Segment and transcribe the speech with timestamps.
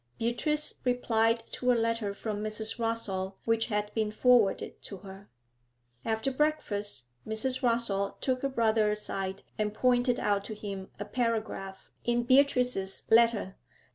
[0.17, 2.79] Beatrice replied to a letter from Mrs.
[2.79, 5.29] Rossall which had been forwarded to her.
[6.03, 7.61] After breakfast, Mrs.
[7.61, 13.53] Rossall took her brother aside, and pointed out to him a paragraph in Beatrice's letter.